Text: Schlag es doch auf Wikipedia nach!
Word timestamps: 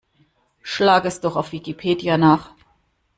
Schlag 0.63 1.05
es 1.05 1.19
doch 1.21 1.35
auf 1.35 1.51
Wikipedia 1.51 2.17
nach! 2.17 2.55